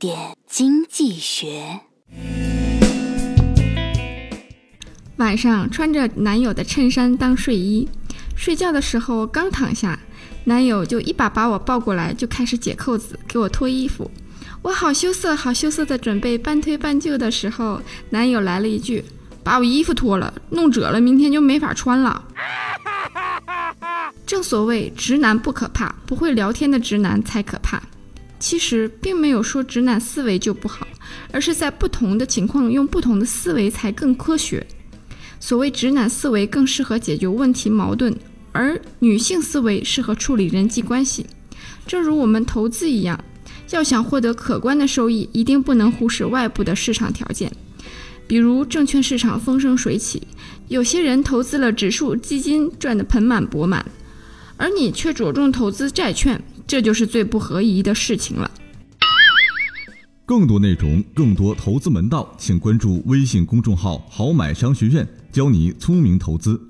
[0.00, 1.78] 点经济学。
[5.16, 7.86] 晚上穿着男友的衬衫当睡衣，
[8.34, 10.00] 睡觉的时候刚躺下，
[10.44, 14.10] 男友就一把把我抱过来，就开始解扣子，给我脱衣服。
[14.62, 19.04] 我好羞涩，好羞涩的准备半推半就的时候，男友来了一句
[19.44, 22.24] ：“把我衣服脱了，弄褶了，明天就没法穿了。”
[24.24, 27.82] 正所谓直男不可怕，不会聊天的直男才可怕。
[28.40, 30.88] 其实并没有说直男思维就不好，
[31.30, 34.66] 而是在不同的情况用不同的思维才更科学。
[35.38, 38.16] 所谓直男思维更适合解决问题矛盾，
[38.52, 41.26] 而女性思维适合处理人际关系。
[41.86, 43.22] 正如我们投资一样，
[43.70, 47.52] 要想获得可观的收益，一定不能忽视外部的市场条件。
[48.26, 50.22] 比如证券市场风生水起，
[50.68, 53.84] 有些人投资了指数基金赚得盆满钵满，
[54.56, 58.48] 而你却着重投资债券，这就是最不合宜的事情了。
[60.24, 65.04] 更多内容，更多投资门道，请关注微信公众号“好买商学院”。
[65.32, 66.60] 教你聪明投资。